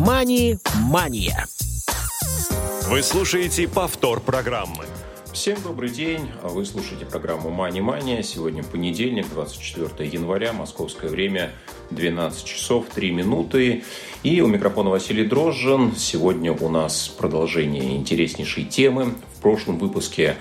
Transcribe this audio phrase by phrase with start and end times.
[0.00, 1.46] «Мани-мания».
[2.88, 4.86] Вы слушаете повтор программы.
[5.34, 6.26] Всем добрый день.
[6.42, 8.22] Вы слушаете программу «Мани Мания».
[8.22, 11.52] Сегодня понедельник, 24 января, московское время,
[11.90, 13.84] 12 часов 3 минуты.
[14.22, 15.94] И у микрофона Василий Дрожжин.
[15.94, 19.12] Сегодня у нас продолжение интереснейшей темы.
[19.36, 20.36] В прошлом выпуске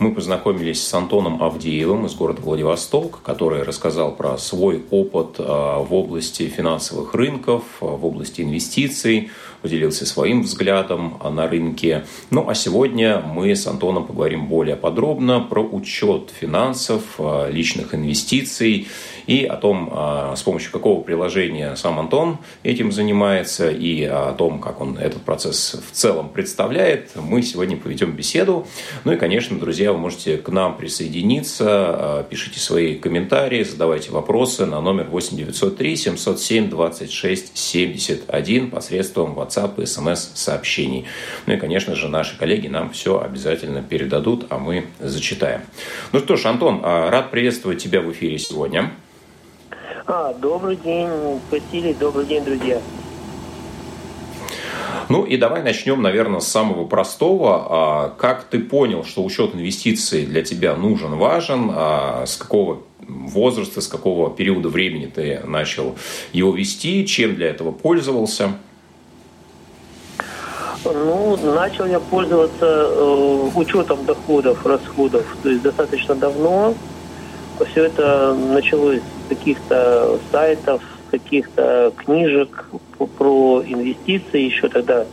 [0.00, 5.94] мы познакомились с Антоном Авдеевым из города Владивосток, который рассказал про свой опыт а, в
[5.94, 12.06] области финансовых рынков, а, в области инвестиций, поделился своим взглядом на рынке.
[12.30, 18.88] Ну а сегодня мы с Антоном поговорим более подробно про учет финансов, а, личных инвестиций
[19.30, 24.60] и о том, а, с помощью какого приложения сам Антон этим занимается и о том,
[24.60, 28.66] как он этот процесс в целом представляет, мы сегодня поведем беседу.
[29.04, 34.66] Ну и, конечно, друзья, вы можете к нам присоединиться, а, пишите свои комментарии, задавайте вопросы
[34.66, 41.04] на номер 8 903 707 26 71 посредством WhatsApp и смс-сообщений.
[41.46, 45.60] Ну и, конечно же, наши коллеги нам все обязательно передадут, а мы зачитаем.
[46.10, 48.90] Ну что ж, Антон, а, рад приветствовать тебя в эфире сегодня.
[50.12, 51.08] А, добрый день,
[51.52, 52.80] Василий, добрый день, друзья.
[55.08, 57.66] Ну и давай начнем, наверное, с самого простого.
[57.70, 61.70] А, как ты понял, что учет инвестиций для тебя нужен, важен?
[61.72, 65.94] А, с какого возраста, с какого периода времени ты начал
[66.32, 67.06] его вести?
[67.06, 68.54] Чем для этого пользовался?
[70.84, 76.74] Ну, начал я пользоваться э, учетом доходов, расходов, то есть достаточно давно.
[77.66, 82.70] Все это началось с каких-то сайтов, каких-то книжек
[83.18, 85.06] про инвестиции, еще тогда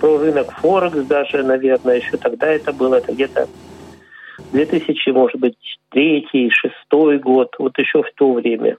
[0.00, 3.48] про рынок Форекс даже, наверное, еще тогда это было, это где-то
[4.52, 5.56] 2000, может быть,
[5.90, 8.76] третий, шестой год, вот еще в то время.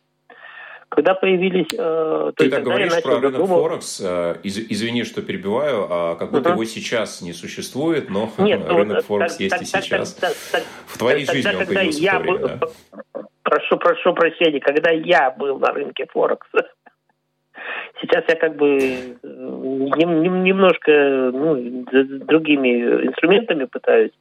[0.89, 1.67] Когда появились...
[1.77, 3.61] Э, Ты так говоришь про рынок думал...
[3.61, 4.01] Форекс.
[4.03, 6.53] Э, из, извини, что перебиваю, а как будто uh-huh.
[6.53, 9.83] его сейчас не существует, но Нет, ну рынок вот, Форекс так, есть так, и так,
[9.83, 10.13] сейчас.
[10.13, 12.47] Так, так, в твоей так, жизни тогда, он появился я в то время, был...
[12.47, 13.21] да?
[13.43, 16.47] Прошу, прошу прощения, когда я был на рынке Форекс.
[18.01, 20.91] Сейчас я как бы немножко
[21.33, 21.85] ну,
[22.25, 24.11] другими инструментами пытаюсь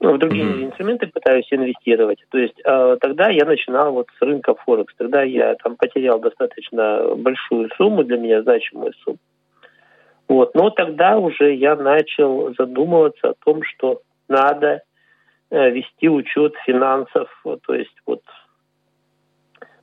[0.00, 0.64] в другие mm-hmm.
[0.66, 2.18] инструменты пытаюсь инвестировать.
[2.30, 4.94] То есть э, тогда я начинал вот с рынка Форекс.
[4.96, 9.18] Тогда я там потерял достаточно большую сумму, для меня значимую сумму.
[10.28, 10.54] Вот.
[10.54, 14.82] Но тогда уже я начал задумываться о том, что надо
[15.50, 18.22] э, вести учет финансов, то есть вот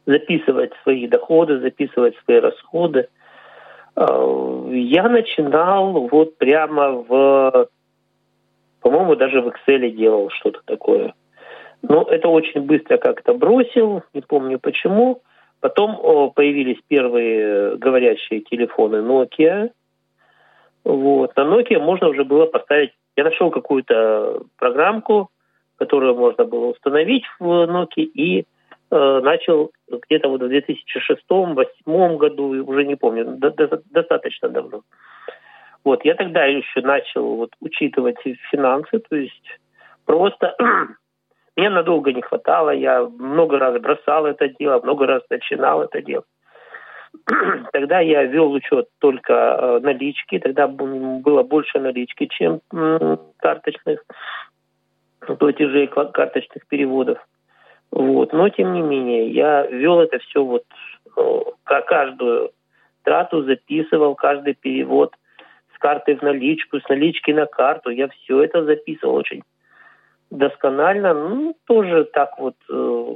[0.05, 3.07] записывать свои доходы, записывать свои расходы.
[3.95, 7.67] Э, я начинал вот прямо в
[8.81, 11.13] по-моему, даже в Excel делал что-то такое.
[11.81, 15.21] Но это очень быстро как-то бросил, не помню почему.
[15.59, 19.71] Потом появились первые говорящие телефоны Nokia.
[20.83, 21.35] Вот.
[21.35, 22.91] На Nokia можно уже было поставить...
[23.15, 25.29] Я нашел какую-то программку,
[25.77, 28.45] которую можно было установить в Nokia, и
[28.89, 34.81] э, начал где-то вот в 2006-2008 году, уже не помню, до, до, достаточно давно.
[35.91, 38.15] Вот, я тогда еще начал вот, учитывать
[38.49, 39.59] финансы, то есть
[40.05, 40.55] просто
[41.57, 46.23] мне надолго не хватало, я много раз бросал это дело, много раз начинал это дело.
[47.73, 52.61] Тогда я вел учет только э, налички, тогда было больше налички, чем
[53.35, 54.01] карточных
[55.39, 57.17] платежей, карточных переводов.
[57.91, 58.31] Вот.
[58.31, 60.63] Но, тем не менее, я вел это все вот,
[61.17, 61.39] э,
[61.85, 62.51] каждую
[63.03, 65.13] трату записывал, каждый перевод
[65.81, 67.89] карты в наличку, с налички на карту.
[67.89, 69.43] Я все это записывал очень
[70.29, 71.13] досконально.
[71.13, 73.15] Ну, тоже так вот э,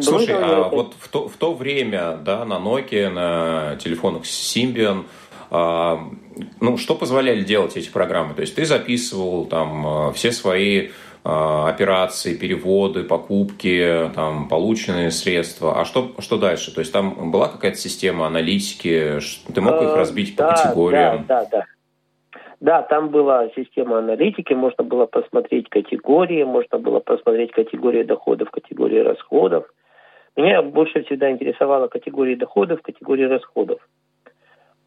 [0.00, 5.04] Слушай, а вот в то, в то время, да, на Nokia, на телефонах Symbian,
[5.50, 6.00] а,
[6.60, 8.34] ну, что позволяли делать эти программы?
[8.34, 10.90] То есть ты записывал там э, все свои
[11.24, 15.80] операции, переводы, покупки, там, полученные средства.
[15.80, 16.74] А что, что дальше?
[16.74, 19.18] То есть там была какая-то система аналитики?
[19.54, 21.24] Ты мог их э, разбить по категориям?
[21.26, 21.64] Да, да, да.
[22.60, 29.00] Да, там была система аналитики, можно было посмотреть категории, можно было посмотреть категории доходов, категории
[29.00, 29.66] расходов.
[30.36, 33.80] Меня больше всегда интересовала категория доходов, категория расходов.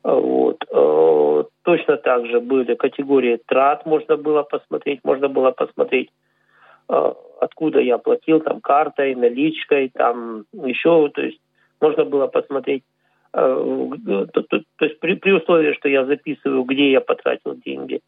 [0.03, 0.63] Вот.
[0.71, 6.09] Э, точно так же были категории трат, можно было посмотреть, можно было посмотреть
[6.87, 11.39] откуда я платил, там, картой, наличкой, там, еще, то есть
[11.81, 12.83] можно было посмотреть,
[13.33, 13.89] э,
[14.33, 18.01] то, то, то есть при, при условии, что я записываю, где я потратил деньги.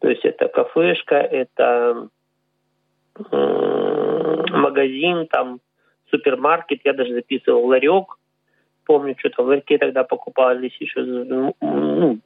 [0.00, 2.08] То есть это кафешка, это
[4.50, 5.60] магазин, там,
[6.10, 8.16] супермаркет, я даже записывал ларек,
[8.86, 12.18] помню, что-то в ларьке тогда покупались еще, ну,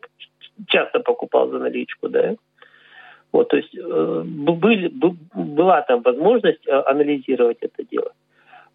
[0.69, 2.37] часто покупал за наличку, да.
[3.35, 4.93] Вот, то есть э, были,
[5.35, 8.13] была там возможность э, анализировать это дело.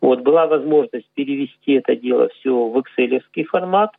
[0.02, 3.92] Вот, была возможность перевести это дело все в excel формат,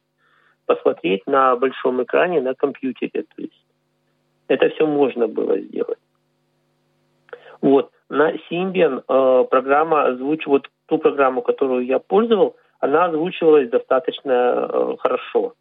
[0.67, 3.23] посмотреть на большом экране на компьютере.
[3.23, 3.65] То есть
[4.49, 5.99] это все можно было сделать.
[7.63, 7.91] Вот.
[8.11, 14.97] На Symbian э, программа озвучивает вот ту программу, которую я пользовал, она озвучивалась достаточно э,
[14.99, 15.55] хорошо.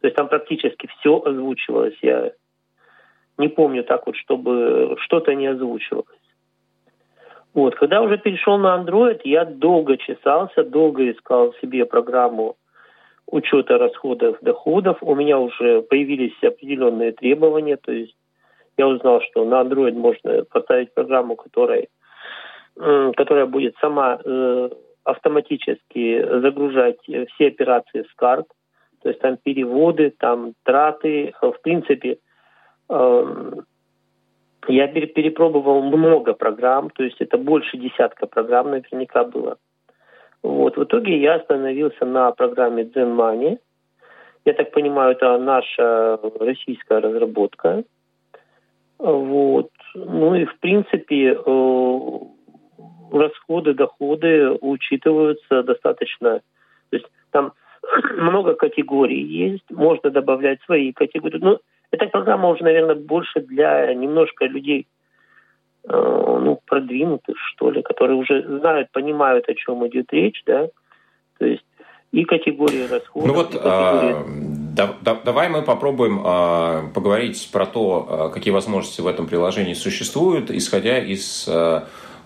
[0.00, 1.96] То есть там практически все озвучивалось.
[2.02, 2.32] Я
[3.38, 6.06] не помню так вот, чтобы что-то не озвучивалось.
[7.54, 7.74] Вот.
[7.76, 12.56] Когда уже перешел на Android, я долго чесался, долго искал себе программу
[13.26, 14.98] учета расходов, доходов.
[15.00, 18.14] У меня уже появились определенные требования, то есть
[18.76, 21.86] я узнал, что на Android можно поставить программу, которая,
[22.74, 24.68] которая будет сама э,
[25.04, 28.46] автоматически загружать все операции с карт,
[29.02, 32.18] то есть там переводы, там траты, в принципе,
[34.68, 39.58] я перепробовал много программ, то есть это больше десятка программ наверняка было.
[40.42, 43.58] Вот, в итоге я остановился на программе Zen
[44.44, 47.84] Я так понимаю, это наша российская разработка.
[48.98, 49.70] Вот.
[49.94, 52.18] Ну и в принципе э,
[53.12, 56.40] расходы, доходы учитываются достаточно.
[56.90, 57.52] То есть там
[58.16, 61.38] много категорий есть, можно добавлять свои категории.
[61.38, 61.58] Ну,
[61.90, 64.86] эта программа уже, наверное, больше для немножко людей
[65.84, 70.68] э, ну, продвинутых, что ли, которые уже знают, понимают, о чем идет речь, да,
[71.38, 71.64] то есть
[72.12, 73.28] и категории расходов.
[73.28, 74.12] Ну вот, категории...
[74.14, 74.24] а,
[74.74, 79.74] да, да, давай мы попробуем а, поговорить про то, а, какие возможности в этом приложении
[79.74, 81.48] существуют, исходя из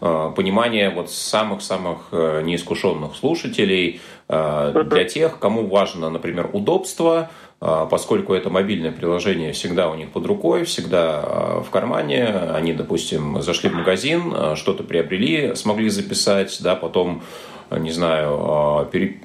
[0.03, 7.31] а понимания вот самых-самых э, неискушенных слушателей, для тех, кому важно, например, удобство,
[7.61, 12.27] поскольку это мобильное приложение всегда у них под рукой, всегда а, в кармане.
[12.27, 17.23] Они, допустим, зашли в магазин, а, что-то приобрели, смогли записать, да, потом
[17.71, 19.21] не знаю, пере,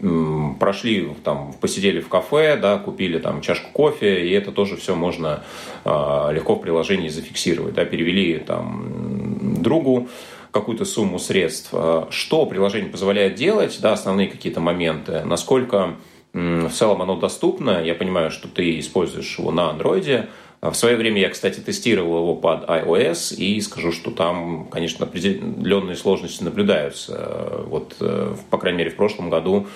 [0.59, 5.43] прошли, там, посидели в кафе, да, купили там чашку кофе, и это тоже все можно
[5.83, 10.09] легко в приложении зафиксировать, да, перевели там другу
[10.51, 11.73] какую-то сумму средств.
[12.11, 15.95] Что приложение позволяет делать, да, основные какие-то моменты, насколько
[16.35, 17.81] в целом оно доступно.
[17.81, 20.27] Я понимаю, что ты используешь его на андроиде.
[20.61, 25.95] В свое время я, кстати, тестировал его под iOS и скажу, что там, конечно, определенные
[25.95, 27.63] сложности наблюдаются.
[27.67, 29.67] Вот, э, по крайней мере, в прошлом году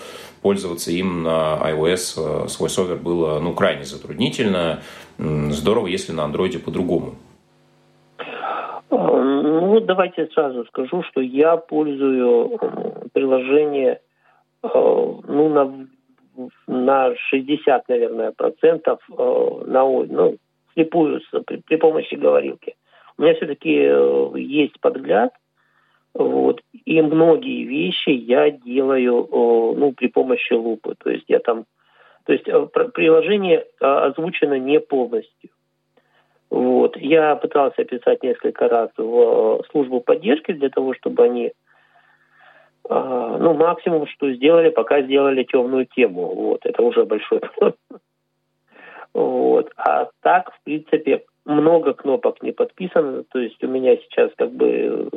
[0.41, 4.81] пользоваться им на iOS э, свой совер было ну, крайне затруднительно.
[5.17, 7.15] Здорово, если на андроиде по-другому.
[8.89, 12.57] Ну, давайте сразу скажу, что я пользую
[13.13, 14.01] приложение
[14.63, 15.87] э, ну, на
[16.67, 20.37] на 60, наверное, процентов э, на, ну,
[20.73, 22.75] слепую при, при помощи говорилки.
[23.17, 25.33] У меня все-таки э, есть подгляд,
[26.13, 30.95] вот, и многие вещи я делаю э, ну, при помощи лупы.
[30.97, 31.65] То есть я там,
[32.25, 32.45] то есть
[32.93, 35.49] приложение озвучено не полностью.
[36.49, 36.97] Вот.
[36.97, 41.51] Я пытался писать несколько раз в службу поддержки для того, чтобы они
[42.89, 46.33] ну, максимум, что сделали, пока сделали темную тему.
[46.33, 47.41] Вот, это уже большой
[49.13, 49.71] Вот.
[49.77, 53.23] А так, в принципе, много кнопок не подписано.
[53.31, 55.09] То есть у меня сейчас как бы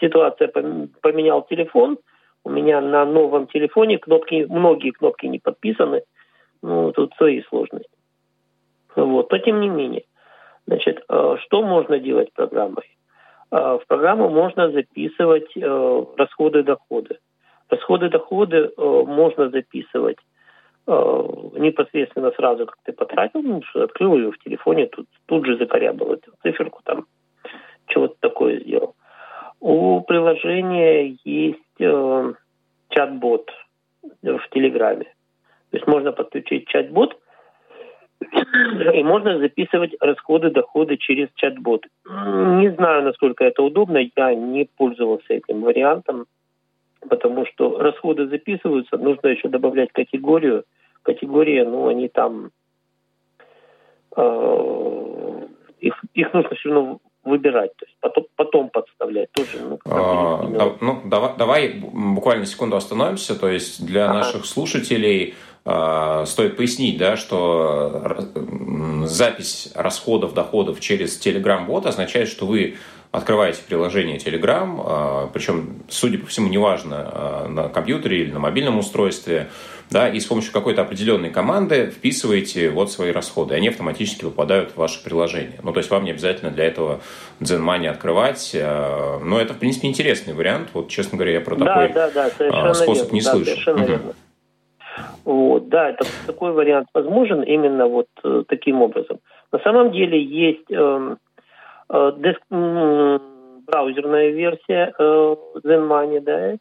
[0.00, 1.98] ситуация поменял телефон.
[2.44, 6.02] У меня на новом телефоне кнопки, многие кнопки не подписаны.
[6.62, 7.90] Ну, тут свои сложности.
[8.96, 9.30] Вот.
[9.30, 10.04] Но тем не менее.
[10.66, 12.84] Значит, э, что можно делать программой?
[13.50, 17.18] А, в программу можно записывать э, расходы-доходы.
[17.68, 20.18] Расходы-доходы э, можно записывать
[20.86, 20.92] э,
[21.58, 26.32] непосредственно сразу, как ты потратил, ну, открыл ее в телефоне, тут, тут же закорябал эту
[26.42, 27.06] циферку, там,
[27.86, 28.94] чего-то такое сделал.
[29.58, 32.32] У приложения есть э,
[32.90, 33.50] чат-бот
[34.22, 35.04] в Телеграме.
[35.70, 37.16] То есть можно подключить чат-бот–
[38.90, 41.86] и можно записывать расходы, доходы через чат-бот.
[42.04, 46.26] Не знаю, насколько это удобно, я не пользовался этим вариантом,
[47.08, 50.64] потому что расходы записываются, нужно еще добавлять категорию.
[51.02, 52.50] Категории, ну, они там...
[54.16, 55.46] Э,
[55.80, 59.58] их, их нужно все равно выбирать, то есть потом, потом подставлять тоже.
[59.60, 64.14] Ну, а, да, ну давай, давай буквально секунду остановимся, то есть для ага.
[64.14, 68.02] наших слушателей а, стоит пояснить, да, что
[69.04, 72.76] запись расходов, доходов через Telegram-бот означает, что вы
[73.12, 79.48] открываете приложение Telegram, причем, судя по всему, неважно, на компьютере или на мобильном устройстве,
[79.90, 84.70] да, и с помощью какой-то определенной команды вписываете вот свои расходы, и они автоматически попадают
[84.72, 85.58] в ваше приложение.
[85.62, 87.00] Ну, то есть вам не обязательно для этого
[87.40, 90.68] ZenMoney открывать, э, но это, в принципе, интересный вариант.
[90.74, 92.28] Вот, честно говоря, я про да, такой да, да,
[92.70, 93.14] э, способ верно.
[93.14, 93.52] не да, слышал.
[93.52, 93.90] Совершенно угу.
[93.90, 94.14] верно.
[95.24, 99.18] Вот, да, это, такой вариант возможен именно вот э, таким образом.
[99.52, 101.16] На самом деле есть э,
[101.90, 102.12] э,
[102.50, 103.18] э,
[103.66, 106.56] браузерная версия э, ZenMoney, да,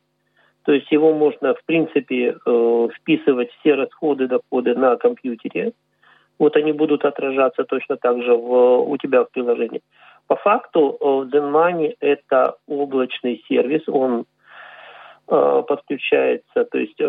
[0.65, 5.71] то есть его можно, в принципе, э, вписывать все расходы, доходы на компьютере.
[6.37, 9.81] Вот они будут отражаться точно так же в, у тебя в приложении.
[10.27, 14.25] По факту э, ZenMoney– это облачный сервис, он
[15.27, 17.01] э, подключается, то есть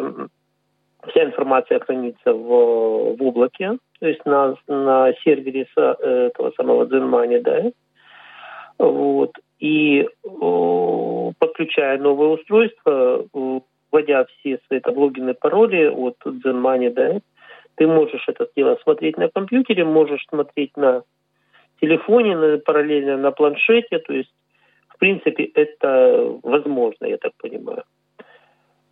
[1.08, 7.70] вся информация хранится в, в облаке, то есть на, на сервере этого самого ZenMoney, да,
[8.78, 9.32] вот.
[9.58, 10.08] И
[11.38, 17.20] подключая новое устройство, вводя все свои там, логины, пароли от ZenMoney, да,
[17.76, 21.02] ты можешь это дело смотреть на компьютере, можешь смотреть на
[21.80, 24.32] телефоне, на, параллельно на планшете, то есть,
[24.88, 27.84] в принципе, это возможно, я так понимаю.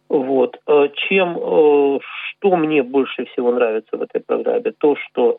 [0.08, 0.58] Вот.
[0.66, 5.38] Э, чем, э, что мне больше всего нравится в этой программе, то, что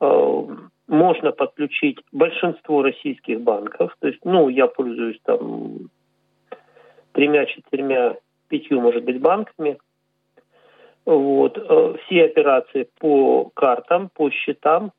[0.00, 0.46] э,
[0.88, 3.94] можно подключить большинство российских банков.
[4.00, 5.90] То есть, ну, я пользуюсь там
[7.12, 8.16] тремя, четырьмя,
[8.48, 9.78] пятью, может быть, банками.
[11.04, 11.58] Вот.
[12.04, 14.92] Все операции по картам, по счетам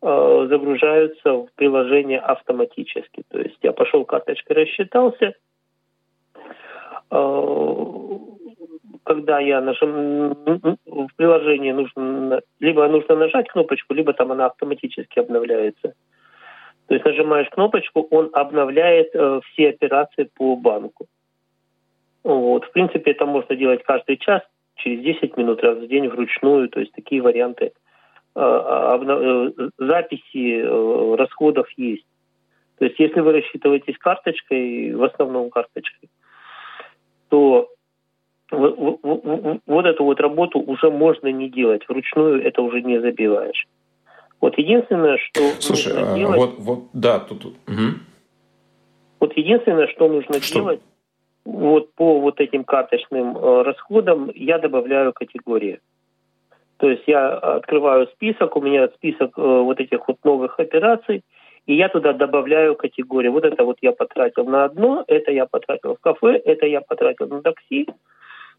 [0.00, 3.22] загружаются в приложение автоматически.
[3.28, 5.34] То есть я пошел карточкой рассчитался,
[9.04, 10.34] когда я нажим,
[10.86, 15.94] в приложении нужно либо нужно нажать кнопочку, либо там она автоматически обновляется.
[16.86, 21.06] То есть нажимаешь кнопочку, он обновляет э, все операции по банку.
[22.22, 22.64] Вот.
[22.64, 24.42] В принципе, это можно делать каждый час,
[24.76, 26.68] через 10 минут раз в день вручную.
[26.68, 27.72] То есть такие варианты
[28.34, 32.06] э, э, записи расходов есть.
[32.78, 36.10] То есть если вы рассчитываетесь карточкой, в основном карточкой,
[37.28, 37.70] то
[38.50, 41.82] вот эту вот работу уже можно не делать.
[41.88, 43.66] Вручную это уже не забиваешь.
[44.40, 46.36] Вот единственное, что Слушай, нужно а, делать...
[46.38, 47.44] Вот, вот, да, тут...
[47.44, 47.54] Угу.
[49.20, 50.54] Вот единственное, что нужно что?
[50.54, 50.80] делать,
[51.44, 55.80] вот по вот этим карточным э, расходам я добавляю категории.
[56.78, 61.22] То есть я открываю список, у меня список э, вот этих вот новых операций,
[61.66, 63.28] и я туда добавляю категории.
[63.28, 67.28] Вот это вот я потратил на одно, это я потратил в кафе, это я потратил
[67.28, 67.88] на такси,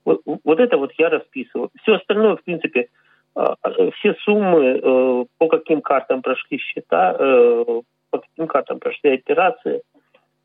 [0.05, 1.69] вот, вот это вот я расписываю.
[1.81, 2.87] Все остальное, в принципе,
[3.35, 9.15] а, а, все суммы, э, по каким картам прошли счета, э, по каким картам прошли
[9.15, 9.81] операции,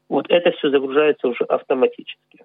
[0.08, 2.44] вот это все загружается уже автоматически.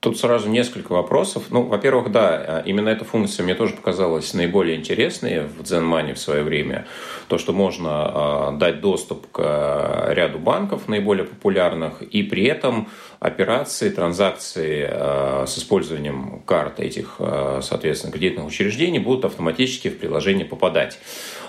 [0.00, 1.44] Тут сразу несколько вопросов.
[1.50, 6.42] Ну, во-первых, да, именно эта функция мне тоже показалась наиболее интересной в ZenMoney в свое
[6.42, 6.86] время.
[7.28, 12.88] То, что можно э, дать доступ к ряду банков наиболее популярных, и при этом
[13.20, 20.44] операции, транзакции э, с использованием карт этих, э, соответственно, кредитных учреждений будут автоматически в приложение
[20.44, 20.98] попадать.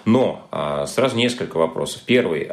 [0.06, 2.02] Но э, сразу несколько вопросов.
[2.06, 2.50] Первый.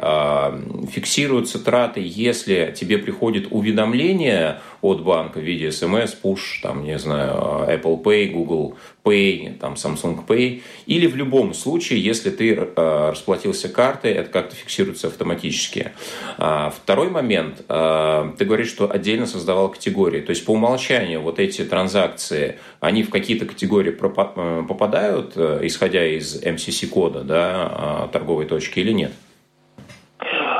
[0.91, 7.65] Фиксируются траты, если тебе приходит уведомление от банка в виде смс, push, там, не знаю,
[7.69, 14.11] Apple Pay, Google Pay, там, Samsung Pay, или в любом случае, если ты расплатился картой,
[14.11, 15.91] это как-то фиксируется автоматически.
[16.37, 21.63] А, второй момент, ты говоришь, что отдельно создавал категории, то есть по умолчанию вот эти
[21.63, 28.79] транзакции, они в какие-то категории э, попадают, э, исходя из MCC-кода да, э, торговой точки
[28.79, 29.11] или нет?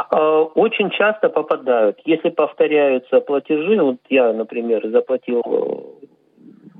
[0.09, 1.99] А, очень часто попадают.
[2.05, 5.41] Если повторяются платежи, вот я, например, заплатил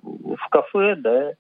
[0.03, 1.33] в кафе, да,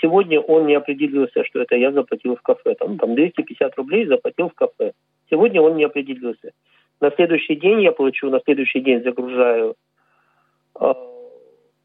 [0.00, 2.74] сегодня он не определился, что это я заплатил в кафе.
[2.74, 4.92] Там, там 250 рублей заплатил в кафе.
[5.30, 6.52] Сегодня он не определился.
[7.00, 9.74] На следующий день я получу, на следующий день загружаю
[10.80, 10.94] э,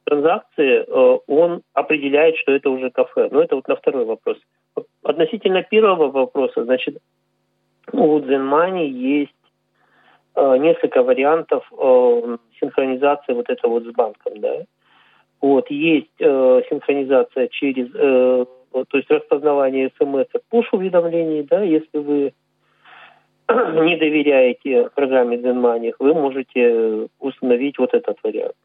[0.04, 3.30] транзакции, э, он определяет, что это уже кафе.
[3.32, 4.38] Но это вот на второй вопрос.
[5.04, 6.98] Относительно первого вопроса, значит,
[7.92, 9.32] у ZenMoney есть
[10.36, 14.64] э, несколько вариантов э, синхронизации вот этого вот с банком, да.
[15.42, 22.34] Вот, есть э, синхронизация через, э, то есть распознавание смс push-уведомлений, да, если вы
[23.84, 28.56] не доверяете программе ZenMoney, вы можете установить вот этот вариант.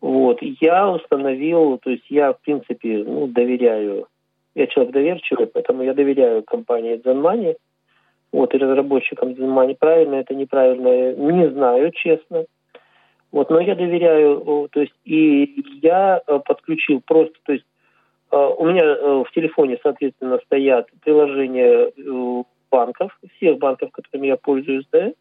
[0.00, 4.08] Вот, я установил, то есть я, в принципе, ну, доверяю
[4.54, 7.56] Я человек доверчивый, поэтому я доверяю компании ZenMoney.
[8.32, 9.76] Вот, и разработчикам ZenMoney.
[9.78, 12.46] Правильно это, неправильно, не знаю, честно.
[13.30, 17.64] Вот, но я доверяю, то есть, и я э, подключил просто, то есть,
[18.30, 21.92] э, у меня э, в телефоне, соответственно, стоят приложения
[22.72, 25.12] банков, всех банков, которыми я пользуюсь, да,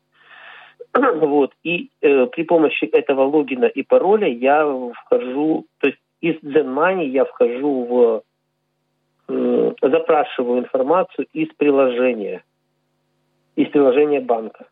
[1.15, 7.05] вот, и э, при помощи этого логина и пароля я вхожу, то есть из ZenMoney
[7.05, 8.23] я вхожу в,
[9.27, 12.43] э, запрашиваю информацию из приложения,
[13.55, 14.65] из приложения банка.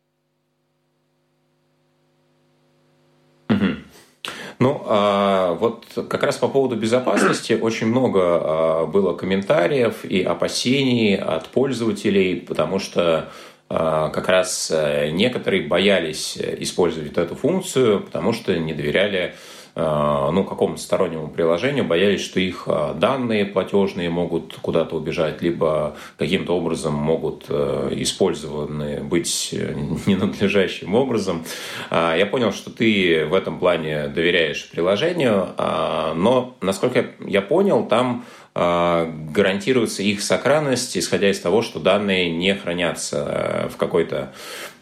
[4.60, 11.16] Ну, а, вот как раз по поводу безопасности очень много а, было комментариев и опасений
[11.16, 13.30] от пользователей, потому что
[13.70, 20.44] а, как раз э, некоторые боялись использовать эту функцию, потому что не доверяли Э, ну,
[20.44, 26.94] какому-то стороннему приложению, боялись, что их э, данные платежные могут куда-то убежать, либо каким-то образом
[26.94, 29.50] могут э, использованы быть
[30.06, 31.44] ненадлежащим образом.
[31.90, 38.24] Я понял, что ты в этом плане доверяешь приложению, но, насколько я понял, там а,
[38.60, 44.32] гарантируется их сохранность, исходя из того, что данные не хранятся э, в какой-то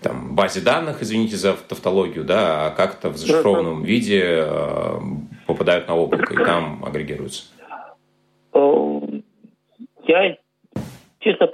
[0.02, 4.98] там, базе данных, извините за тавтологию, да, а как-то в зашифрованном виде э,
[5.46, 7.44] попадают на облако и там агрегируются.
[8.52, 9.00] Э,
[10.08, 10.36] я,
[11.20, 11.48] честно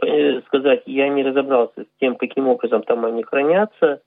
[0.47, 4.01] сказать, я не разобрался с тем, каким образом там они хранятся.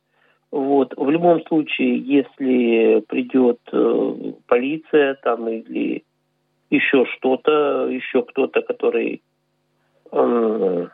[0.49, 0.93] Вот.
[0.97, 3.59] В любом случае, если придет
[4.47, 6.03] полиция там или
[6.69, 9.21] еще что-то, еще кто-то, который
[10.11, 10.87] э,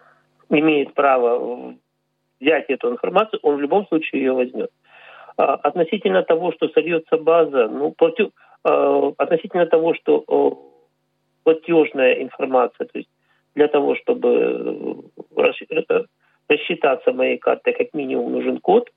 [0.50, 1.76] имеет право
[2.40, 4.70] взять эту информацию, он в любом случае ее возьмет.
[5.38, 8.32] А, относительно того, что сольется база, ну, платю,
[8.64, 10.52] а, относительно того, что а,
[11.44, 13.10] платежная информация, то есть
[13.56, 15.04] для того, чтобы
[15.36, 16.04] э,
[16.48, 18.90] рассчитаться моей картой, как минимум нужен код,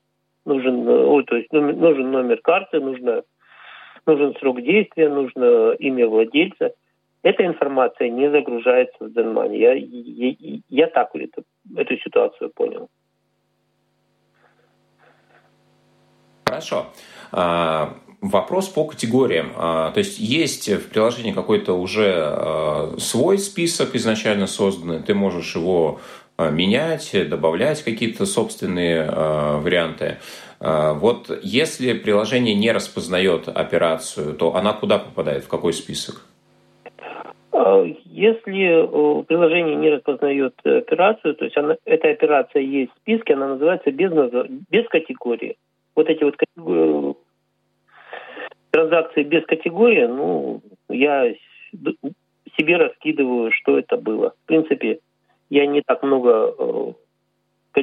[0.45, 3.23] нужен, э, ой, то есть нужен номер карты, нужно
[4.07, 6.73] нужен срок действия, нужно имя владельца.
[7.23, 9.57] Эта информация не загружается в ZenMoney.
[9.57, 11.43] Я, я, я так эту,
[11.75, 12.89] эту ситуацию понял.
[16.47, 16.87] Хорошо.
[17.31, 19.51] А, вопрос по категориям.
[19.57, 25.55] А, то есть есть в приложении какой-то уже а, свой список изначально созданный, ты можешь
[25.55, 25.99] его
[26.39, 30.19] менять, добавлять какие-то собственные варианты.
[30.59, 36.25] А, вот если приложение не распознает операцию, то она куда попадает, в какой список?
[37.51, 43.33] А, если э, приложение не распознает операцию, то есть она, эта операция есть в списке,
[43.33, 44.11] она называется без,
[44.69, 45.57] без категории.
[45.95, 47.15] Вот эти вот категории,
[48.71, 51.33] транзакции без категории, ну, я
[52.57, 54.33] себе раскидываю, что это было.
[54.43, 54.99] В принципе,
[55.49, 56.93] я не так много, э,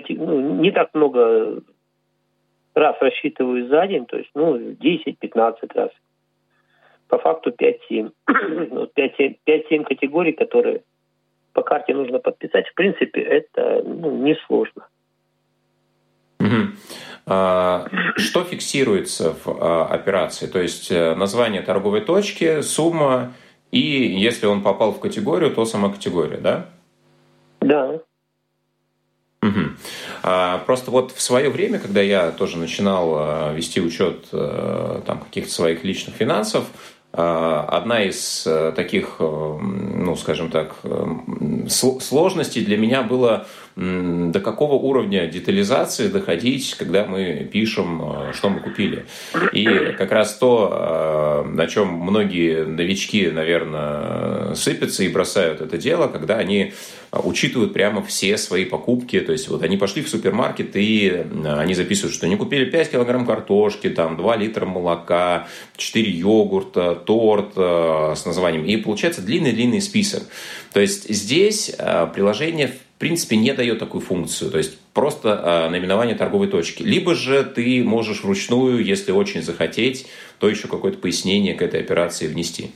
[0.08, 1.62] ну, не так много
[2.74, 5.90] раз рассчитываю за день, то есть, ну, 10-15 раз.
[7.08, 8.12] По факту 5-7.
[8.26, 10.82] 5-7 категорий, которые
[11.52, 12.66] по карте нужно подписать.
[12.68, 14.86] В принципе, это ну, несложно.
[17.26, 20.46] А, что фиксируется в а, операции?
[20.46, 23.32] То есть э, название торговой точки, сумма,
[23.70, 26.66] и если он попал в категорию, то сама категория, да?
[27.60, 28.00] Да.
[30.26, 35.18] А, просто вот в свое время, когда я тоже начинал а, вести учет а, там,
[35.18, 36.64] каких-то своих личных финансов,
[37.12, 40.76] а, одна из а, таких, ну, скажем так,
[41.68, 48.60] сложностей для меня было до какого уровня детализации доходить, когда мы пишем, э, что мы
[48.60, 49.06] купили.
[49.52, 49.66] И
[49.98, 56.36] как раз то, э, на чем многие новички, наверное, сыпятся и бросают это дело, когда
[56.36, 56.72] они
[57.22, 59.20] учитывают прямо все свои покупки.
[59.20, 62.92] То есть вот они пошли в супермаркет и э, они записывают, что они купили 5
[62.92, 65.46] килограмм картошки, там 2 литра молока,
[65.76, 68.64] 4 йогурта, торт с названием.
[68.64, 70.24] И получается длинный-длинный список.
[70.72, 71.74] То есть здесь
[72.14, 74.50] приложение в принципе, не дает такую функцию.
[74.50, 76.82] То есть просто наименование торговой точки.
[76.82, 80.06] Либо же ты можешь вручную, если очень захотеть,
[80.38, 82.70] то еще какое-то пояснение к этой операции внести.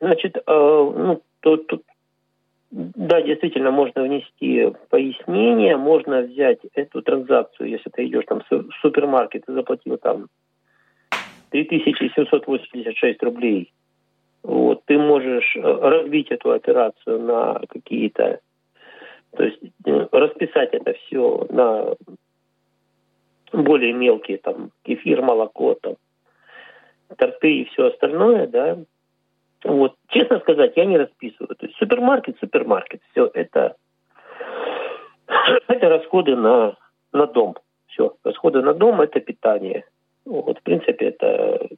[0.00, 1.82] Значит, э, ну, тут, тут,
[2.70, 9.44] да, действительно, можно внести пояснение, можно взять эту транзакцию, если ты идешь там в супермаркет
[9.48, 10.26] и заплатил там
[11.50, 13.72] 3786 рублей,
[14.42, 18.40] вот, ты можешь э, разбить эту операцию на какие-то
[19.36, 21.94] то есть э, расписать это все на
[23.52, 25.96] более мелкие, там, кефир, молоко, там,
[27.16, 28.78] торты и все остальное, да.
[29.64, 31.54] Вот, честно сказать, я не расписываю.
[31.56, 33.00] То есть супермаркет, супермаркет.
[33.10, 33.76] Все это,
[35.68, 36.76] это расходы на,
[37.12, 37.56] на дом.
[37.88, 39.84] Все, расходы на дом– это питание.
[40.24, 41.68] Вот, в принципе, это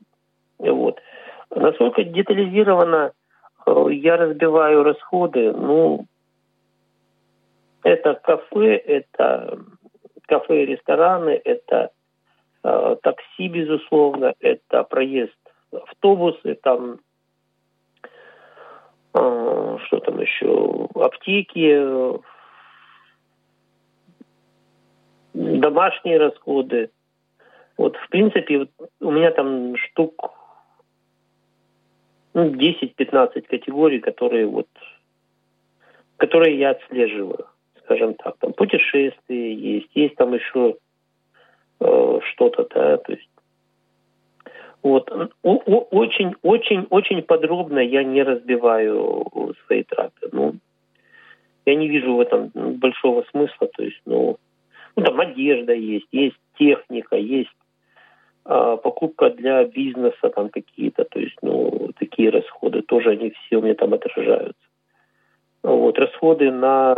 [0.59, 1.01] вот.
[1.51, 3.13] Насколько детализированно
[3.67, 6.07] э, я разбиваю расходы, ну,
[7.83, 9.59] это кафе, это
[10.27, 11.91] кафе и рестораны, это
[12.63, 15.35] э, такси, безусловно, это проезд
[15.73, 17.01] автобусы, там
[19.13, 22.21] что там еще, аптеки,
[25.35, 26.91] домашние расходы.
[27.77, 28.71] Вот, в принципе, вот
[29.01, 30.33] у меня там штук
[32.35, 34.69] ну, 10-15 категорий, которые вот
[36.21, 37.47] которые я отслеживаю,
[37.83, 38.37] скажем так.
[38.39, 40.77] Там путешествия есть, есть там еще
[41.81, 43.30] э, что-то, да, то есть
[44.83, 45.11] вот.
[45.43, 50.29] Очень, очень, очень подробно я не разбиваю свои траты.
[50.33, 50.55] Ну,
[51.67, 53.69] я не вижу в этом большого смысла.
[53.77, 54.39] То есть, ну,
[54.97, 57.51] ну там одежда есть, есть техника, есть
[58.45, 63.63] а, покупка для бизнеса там какие-то, то есть, ну, такие расходы тоже они все у
[63.63, 64.63] меня там отражаются.
[65.63, 66.95] Вот, расходы на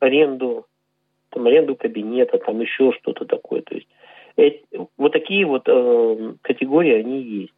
[0.00, 0.66] аренду,
[1.30, 3.62] там, аренду кабинета, там еще что-то такое.
[3.62, 3.86] То есть
[4.96, 7.52] вот такие вот э, категории, они есть.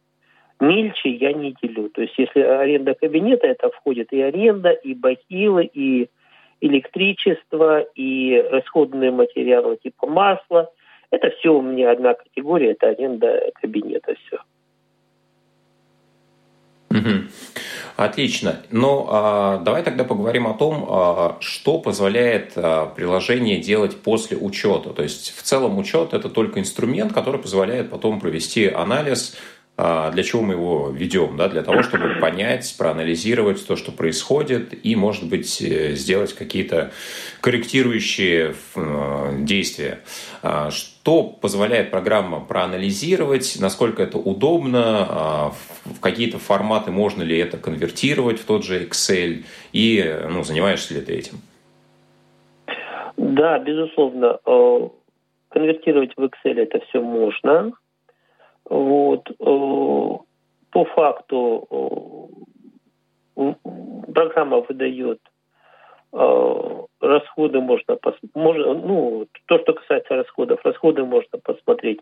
[0.59, 1.89] Мельче я не делю.
[1.89, 6.09] То есть если аренда кабинета, это входит и аренда, и бахилы, и
[6.61, 10.69] электричество, и расходные материалы типа масла.
[11.11, 14.37] Это все у меня одна категория, это аренда кабинета, все.
[16.89, 17.62] Угу.
[17.95, 18.61] Отлично.
[18.71, 24.89] Ну, а, давай тогда поговорим о том, а, что позволяет а, приложение делать после учета.
[24.89, 29.35] То есть, в целом, учет– это только инструмент, который позволяет потом провести анализ
[29.75, 31.35] для чего мы его ведем?
[31.35, 31.49] Да?
[31.49, 36.91] Для того, чтобы понять, проанализировать то, что происходит, и, может быть, э, сделать какие-то
[37.41, 38.53] корректирующие
[39.39, 39.99] действия.
[40.43, 45.51] А, что позволяет программа проанализировать, насколько это удобно, а,
[45.85, 51.01] в какие-то форматы можно ли это конвертировать в тот же Excel, и ну, занимаешься ли
[51.01, 51.37] ты этим?
[53.17, 54.37] Да, безусловно.
[54.45, 54.89] Э,
[55.49, 57.71] конвертировать в Excel это все можно.
[58.65, 59.29] Вот.
[59.29, 60.17] Э,
[60.71, 62.31] по факту
[63.35, 63.53] э,
[64.13, 65.19] программа выдает
[66.13, 67.97] э, расходы можно,
[68.33, 71.99] можно ну, то, что касается расходов, расходы можно посмотреть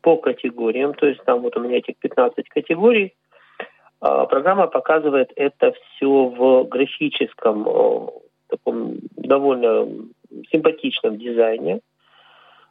[0.00, 3.14] по категориям, то есть там вот у меня этих 15 категорий,
[4.00, 7.64] а программа показывает это все в графическом
[8.48, 9.88] таком довольно
[10.50, 11.80] симпатичном дизайне.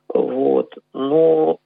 [0.07, 0.77] Вот.
[0.93, 1.59] Но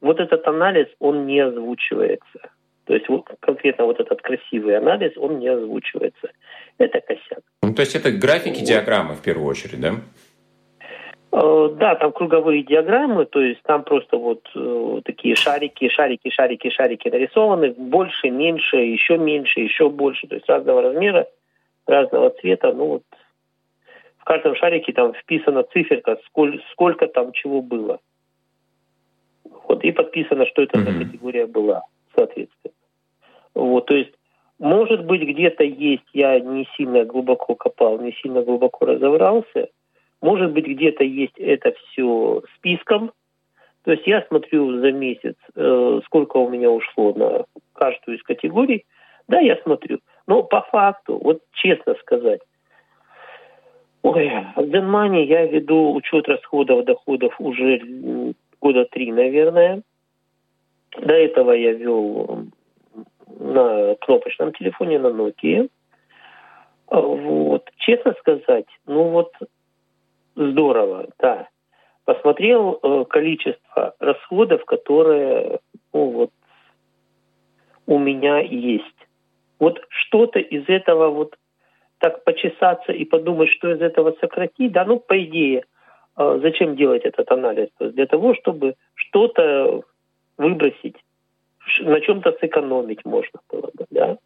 [0.00, 2.50] вот этот анализ, он не озвучивается.
[2.86, 6.30] То есть вот, конкретно вот этот красивый анализ, он не озвучивается.
[6.78, 7.40] Это косяк.
[7.62, 8.64] Ну, то есть это графики, вот.
[8.64, 9.94] диаграммы в первую очередь, да?
[11.32, 16.70] Э, да, там круговые диаграммы, то есть там просто вот э, такие шарики, шарики, шарики,
[16.70, 21.26] шарики нарисованы, больше, меньше, еще меньше, еще больше, то есть разного размера,
[21.86, 22.72] разного цвета.
[22.72, 23.02] Ну вот
[24.18, 27.98] в каждом шарике там вписана циферка, сколько, сколько там чего было.
[29.68, 30.92] Вот, и подписано, что это mm-hmm.
[30.92, 31.82] за категория была,
[32.14, 32.74] соответственно.
[33.54, 34.12] Вот, то есть,
[34.58, 39.68] может быть, где-то есть, я не сильно глубоко копал, не сильно глубоко разобрался,
[40.20, 43.12] может быть, где-то есть это все списком,
[43.84, 48.84] то есть я смотрю за месяц, э, сколько у меня ушло на каждую из категорий.
[49.28, 50.00] Да, я смотрю.
[50.26, 52.40] Но по факту, вот честно сказать,
[54.02, 58.25] ой, в Денмане я веду учет расходов, доходов уже
[58.66, 59.82] года три, наверное.
[60.98, 62.46] До этого я вел
[63.38, 65.70] на кнопочном телефоне, на Nokia.
[66.88, 67.70] Вот.
[67.76, 69.32] Честно сказать, ну вот
[70.34, 71.48] здорово, да.
[72.04, 75.60] Посмотрел э, количество расходов, которые
[75.92, 76.30] ну, вот,
[77.86, 79.00] у меня есть.
[79.60, 81.36] Вот что-то из этого вот
[81.98, 85.64] так почесаться и подумать, что из этого сократить, да, ну, по идее–
[86.16, 87.68] зачем делать этот анализ?
[87.78, 89.82] Для того, чтобы что-то
[90.38, 90.96] выбросить,
[91.80, 94.18] на чем-то сэкономить можно было бы, да?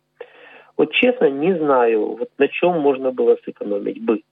[0.76, 4.22] Вот честно, не знаю, вот на чем можно было сэкономить бы.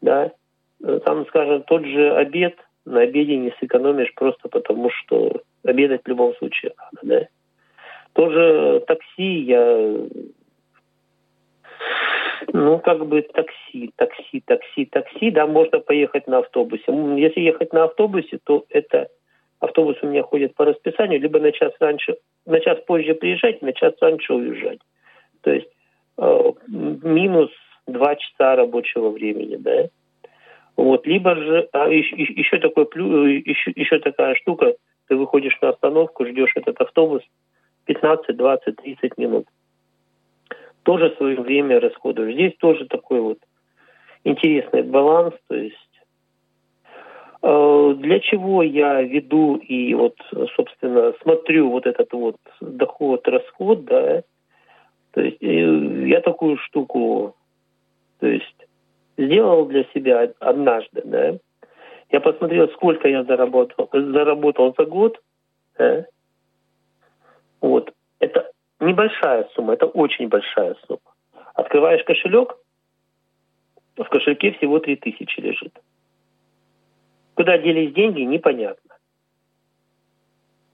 [0.00, 0.32] Да?
[1.04, 6.34] Там, скажем, тот же обед, на обеде не сэкономишь просто потому, что обедать в любом
[6.36, 7.28] случае надо, да?
[8.14, 9.96] Тоже такси я
[12.52, 16.84] ну, как бы такси, такси, такси, такси, да, можно поехать на автобусе.
[17.16, 19.08] Если ехать на автобусе, то это
[19.60, 23.72] автобус у меня ходит по расписанию, либо на час раньше, на час позже приезжать, на
[23.72, 24.78] час раньше уезжать.
[25.42, 25.68] То есть
[26.16, 27.50] э, минус
[27.86, 29.88] 2 часа рабочего времени, да.
[30.76, 34.74] Вот, либо же, а еще, еще такой еще, еще такая штука,
[35.08, 37.22] ты выходишь на остановку, ждешь этот автобус
[37.86, 39.46] 15, 20, 30 минут.
[40.88, 42.32] Тоже свое время расходуешь.
[42.32, 43.38] Здесь тоже такой вот
[44.24, 46.00] интересный баланс, то есть
[47.42, 50.16] э, для чего я веду и вот,
[50.56, 54.22] собственно, смотрю вот этот вот доход-расход, да,
[55.12, 57.36] то есть э, я такую штуку,
[58.20, 58.66] то есть
[59.18, 61.34] сделал для себя однажды, да,
[62.10, 65.20] я посмотрел, сколько я заработал, заработал за год,
[65.76, 66.06] да,
[67.60, 67.92] вот,
[68.80, 71.00] небольшая сумма, это очень большая сумма.
[71.54, 72.56] Открываешь кошелек,
[73.96, 75.72] в кошельке всего 3000 лежит.
[77.34, 78.88] Куда делись деньги, непонятно.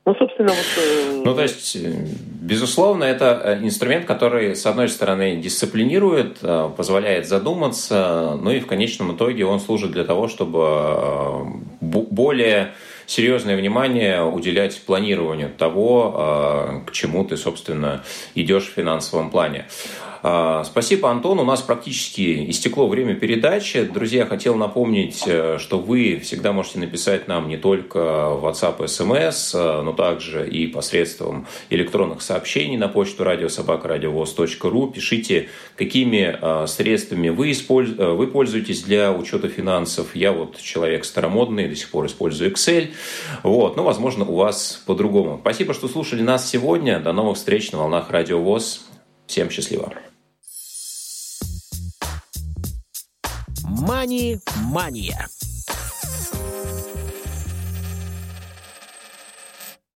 [0.06, 0.66] Ну, собственно, вот...
[0.76, 2.06] Э, ну, то есть, э,
[2.42, 6.40] безусловно, это э, инструмент, который, с одной стороны, дисциплинирует,
[6.76, 11.46] позволяет задуматься, ну и в конечном итоге он служит для того, чтобы
[11.80, 12.74] более
[13.06, 18.02] серьезное внимание уделять планированию того, к чему ты, собственно,
[18.34, 19.66] идешь в финансовом плане.
[20.26, 21.38] А, спасибо, Антон.
[21.38, 23.84] У нас практически истекло время передачи.
[23.84, 29.54] Друзья, хотел напомнить, э, что вы всегда можете написать нам не только в WhatsApp, SMS,
[29.54, 34.86] э, но также и посредством электронных сообщений на почту радиособакарадиовоз.ру.
[34.86, 37.90] Пишите, какими э, средствами вы, использ...
[37.90, 40.16] вы пользуетесь для учета финансов.
[40.16, 42.88] Я вот человек старомодный, до сих пор использую Excel.
[43.42, 43.76] Вот.
[43.76, 45.36] Но, возможно, у вас по-другому.
[45.42, 46.98] Спасибо, что слушали нас сегодня.
[46.98, 48.86] До новых встреч на волнах Радио ВОЗ.
[49.26, 49.92] Всем счастливо.
[53.80, 55.28] «Мани-мания».